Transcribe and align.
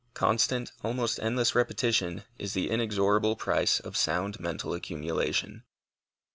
Constant, 0.15 0.71
almost 0.83 1.19
endless 1.19 1.53
repetition 1.53 2.23
is 2.39 2.53
the 2.55 2.71
inexorable 2.71 3.35
price 3.35 3.79
of 3.79 3.95
sound 3.95 4.39
mental 4.39 4.73
accumulation. 4.73 5.63